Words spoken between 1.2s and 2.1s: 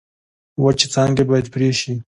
باید پرې شي.